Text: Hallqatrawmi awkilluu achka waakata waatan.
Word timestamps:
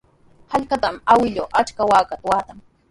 Hallqatrawmi 0.53 1.03
awkilluu 1.11 1.47
achka 1.63 1.81
waakata 1.93 2.25
waatan. 2.33 2.57